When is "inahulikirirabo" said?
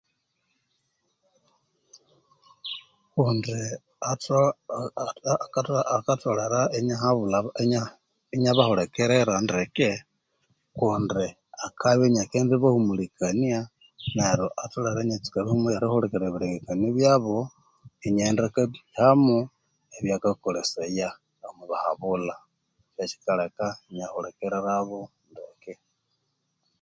23.91-24.99